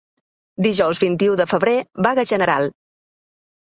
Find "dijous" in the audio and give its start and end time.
0.67-1.03